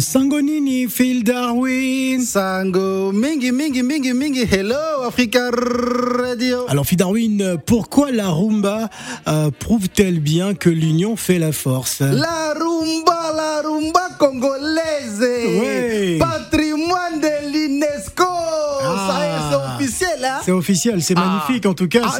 [0.00, 2.20] Sangonini, Phil Darwin.
[2.20, 6.66] Sango, mingi, mingi, mingi, mingi, hello Africa Radio.
[6.68, 8.90] Alors Phil Darwin, pourquoi la rumba
[9.26, 12.00] euh, prouve-t-elle bien que l'union fait la force?
[12.00, 15.20] La rumba, la rumba congolaise.
[15.20, 16.18] Ouais.
[16.18, 18.24] Patrimoine de l'UNESCO.
[18.24, 19.08] Ah.
[19.08, 19.16] Ça
[19.50, 20.40] c'est officiel, hein?
[20.44, 21.20] C'est officiel, c'est Ah.
[21.46, 21.66] magnifique.
[21.66, 22.18] En tout cas, Ah.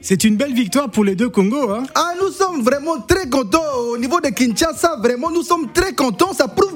[0.00, 1.70] c'est une belle victoire pour les deux Congos.
[1.70, 1.84] Hein.
[1.94, 3.62] Ah, nous sommes vraiment très contents
[3.92, 4.96] au niveau de Kinshasa.
[5.02, 6.32] Vraiment, nous sommes très contents.
[6.34, 6.73] Ça prouve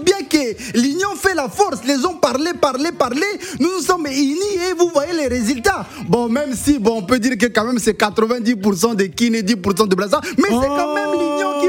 [0.75, 1.81] l'union fait la force.
[1.85, 3.27] Les ont parlé, parlé, parlé.
[3.61, 5.87] Nous nous sommes unis et vous voyez les résultats.
[6.09, 9.43] Bon, même si, bon, on peut dire que quand même c'est 90% de Kin et
[9.43, 10.21] 10% de Brazza.
[10.37, 11.08] Mais c'est quand même l'union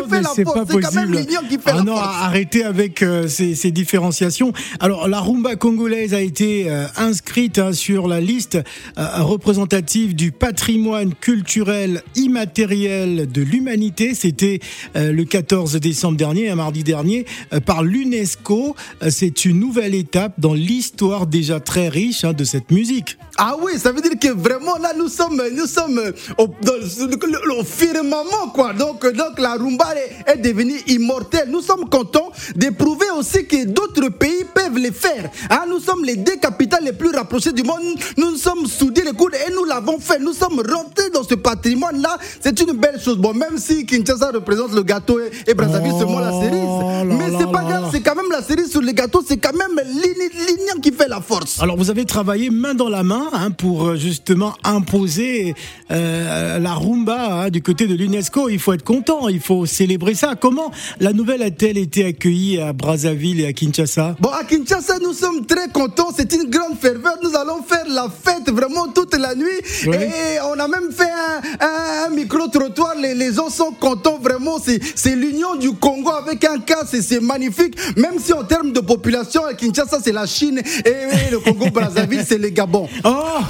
[0.04, 0.60] qui mais fait la c'est force.
[0.60, 1.28] pas C'est quand même possible.
[1.28, 4.54] l'union qui fait Ah la non, arrêtez avec euh, ces, ces différenciations.
[4.80, 8.58] Alors, la rumba congolaise a été euh, inscrite hein, sur la liste
[8.98, 14.14] euh, représentative du patrimoine culturel immatériel de l'humanité.
[14.14, 14.60] C'était
[14.96, 17.26] le 14 décembre dernier, un mardi dernier,
[17.66, 18.76] par l'UNESCO.
[19.10, 23.18] C'est une nouvelle étape dans l'histoire déjà très riche hein, de cette musique.
[23.42, 26.02] Ah oui, ça veut dire que vraiment là nous sommes, nous sommes
[26.38, 28.74] au, dans le, firmament quoi.
[28.74, 31.48] Donc, donc la rumba est, est devenue immortelle.
[31.50, 35.30] Nous sommes contents de prouver aussi que d'autres pays peuvent le faire.
[35.50, 37.80] Hein, nous sommes les deux capitales les plus rapprochées du monde.
[38.18, 40.20] Nous nous sommes soudés les coudes et nous l'avons fait.
[40.20, 42.18] Nous sommes rentrés dans ce patrimoine là.
[42.42, 43.18] C'est une belle chose.
[43.18, 47.38] Bon, même si Kinshasa représente le gâteau et, et Brazzaville Oh seulement la cerise, mais
[47.40, 47.90] c'est pas grave.
[47.92, 49.24] C'est quand même la cerise sur le gâteau.
[49.26, 51.62] C'est quand même l'union qui fait la force.
[51.62, 55.56] Alors vous avez travaillé main dans la main hein, pour euh, justement imposer
[55.92, 58.50] euh, la rumba hein, du côté de l'UNESCO.
[58.50, 60.36] Il faut être content, il faut célébrer ça.
[60.40, 64.16] Comment la nouvelle a-t-elle été accueillie à Brazzaville et à Kinshasa?
[64.20, 66.10] Bon, à Kinshasa, nous sommes très contents.
[66.16, 67.14] C'est une grande ferveur.
[67.24, 69.46] Nous allons faire la fête vraiment toute la nuit.
[69.86, 72.96] Et on a même fait un, un- un micro-trottoir.
[73.02, 74.58] Les, les gens sont contents vraiment.
[74.96, 76.84] C'est l'union du Congo avec un cas.
[76.86, 77.76] C'est- C'est magnifique.
[77.98, 80.62] Même si en termes de population, à Kinshasa, c'est la Chine.
[80.86, 82.88] Et, et le Congo-Brazzaville, c'est le Gabon.
[83.04, 83.44] Oh Ah,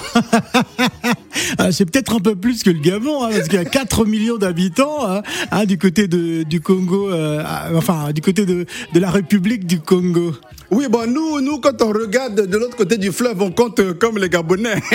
[1.72, 4.38] C'est peut-être un peu plus que le Gabon, hein, parce qu'il y a 4 millions
[4.38, 5.22] d'habitants hein,
[5.52, 7.44] hein, du côté de, du Congo, euh,
[7.76, 10.34] enfin du côté de, de la République du Congo.
[10.72, 13.94] Oui, bon, nous, nous, quand on regarde de l'autre côté du fleuve, on compte euh,
[13.94, 14.76] comme les Gabonais.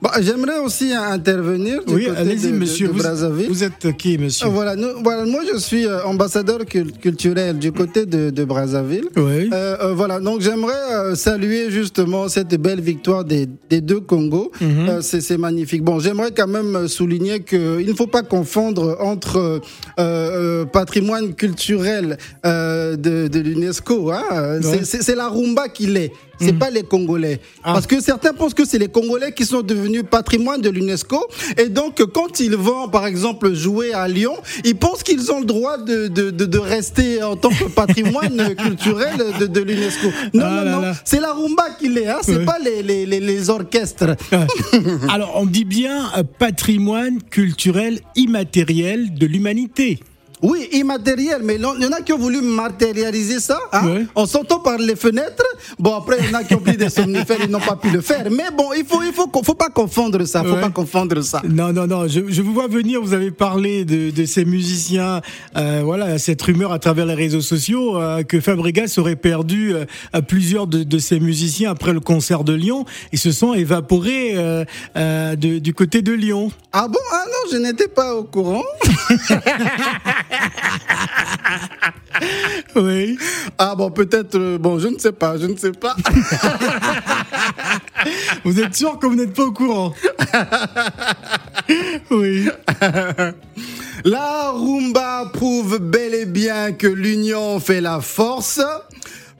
[0.00, 2.88] Bon, J'aimerais aussi intervenir du Oui, côté allez-y, monsieur.
[2.88, 3.48] de vous, Brazzaville.
[3.48, 4.46] vous êtes qui, monsieur?
[4.46, 8.44] Ah, Voilà, nous- voilà, moi je suis euh, ambassadeur cul- culturel du côté de, de
[8.44, 9.06] Brazzaville.
[9.16, 9.50] Oui.
[9.52, 14.50] Euh, euh, voilà, donc j'aimerais euh, saluer justement cette belle victoire des, des deux Congos.
[14.60, 14.88] Mhm.
[14.88, 15.82] Euh, c'est magnifique.
[15.82, 19.60] Bon, j'aimerais quand même souligner qu'il ne faut pas confondre entre euh,
[19.98, 24.10] euh, patrimoine culturel de, de l'UNESCO.
[24.12, 24.60] Hein.
[24.84, 26.12] C'est- la rumba qui l'est.
[26.40, 27.40] C'est pas les Congolais.
[27.62, 27.72] Ah.
[27.74, 31.28] Parce que certains pensent que c'est les Congolais qui sont devenus patrimoine de l'UNESCO.
[31.56, 34.34] Et donc, quand ils vont, par exemple, jouer à Lyon,
[34.64, 38.54] ils pensent qu'ils ont le droit de, de, de, de rester en tant que patrimoine
[38.58, 40.08] culturel de, de l'UNESCO.
[40.34, 40.92] Non, Ah non, non.
[41.04, 42.08] C'est la rumba qui l'est.
[42.08, 42.18] Hein.
[42.22, 44.16] C'est pas les, les, les, les orchestres.
[45.08, 50.00] Alors, on dit bien euh, patrimoine culturel immatériel de l'humanité.
[50.42, 54.06] Oui, immatériel, mais il y en a qui ont voulu matérialiser ça hein, Ouais.
[54.14, 55.44] en sortant par les fenêtres.
[55.78, 57.90] Bon, après, il y en a qui ont pris des somnifères, ils n'ont pas pu
[57.90, 58.24] le faire.
[58.30, 60.42] Mais bon, il faut, il faut, faut pas confondre ça.
[60.42, 60.60] Faut Ouais.
[60.60, 61.42] pas confondre ça.
[61.48, 65.20] Non, non, non, je, je vous vois venir, vous avez parlé de, de ces musiciens,
[65.56, 69.84] euh, voilà, cette rumeur à travers les réseaux sociaux euh, que Fabregas aurait perdu euh,
[70.12, 72.84] à plusieurs de, de ces musiciens après le concert de Lyon.
[73.12, 74.64] Ils se sont évaporés euh,
[74.96, 76.50] euh, de- du côté de Lyon.
[76.72, 76.98] Ah bon?
[77.12, 78.64] Ah non, je n'étais pas au courant.
[82.76, 83.18] Oui.
[83.58, 85.96] Ah bon, peut-être, euh, bon, je ne sais pas, je ne sais pas.
[88.44, 89.94] Vous êtes sûr que vous n'êtes pas au courant?
[92.10, 92.48] Oui.
[94.04, 98.60] La rumba prouve bel et bien que l'union fait la force,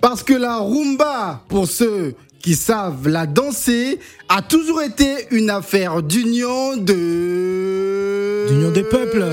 [0.00, 3.98] parce que la rumba, pour ceux qui savent la danser,
[4.28, 8.46] a toujours été une affaire d'union de...
[8.48, 9.24] D'union des peuples.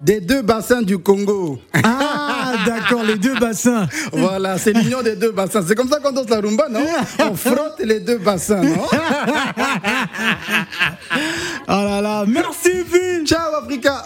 [0.00, 1.58] Des deux bassins du Congo.
[1.84, 3.86] Ah, d'accord, les deux bassins.
[4.12, 5.62] Voilà, c'est l'union des deux bassins.
[5.66, 6.80] C'est comme ça qu'on danse la rumba, non?
[7.18, 8.86] On frotte les deux bassins, non?
[11.68, 14.02] Oh là là, merci Phil Ciao Africa